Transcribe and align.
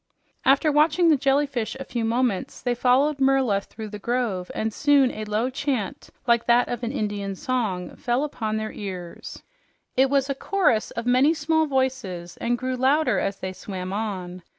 After 0.45 0.71
watching 0.71 1.09
the 1.09 1.15
jellyfish 1.15 1.75
a 1.79 1.83
few 1.85 2.03
moments, 2.03 2.63
they 2.63 2.73
followed 2.73 3.19
Merla 3.19 3.61
through 3.61 3.89
the 3.89 3.99
grove, 3.99 4.49
and 4.55 4.73
soon 4.73 5.11
a 5.11 5.25
low 5.25 5.51
chant, 5.51 6.09
like 6.25 6.47
that 6.47 6.67
of 6.69 6.81
an 6.81 6.91
Indian 6.91 7.35
song, 7.35 7.95
fell 7.97 8.23
upon 8.23 8.57
their 8.57 8.71
ears. 8.71 9.43
It 9.95 10.09
was 10.09 10.27
a 10.27 10.33
chorus 10.33 10.89
of 10.89 11.05
many 11.05 11.35
small 11.35 11.67
voices 11.67 12.35
and 12.37 12.57
grew 12.57 12.75
louder 12.77 13.19
as 13.19 13.37
they 13.41 13.53
swam 13.53 13.93
on. 13.93 14.41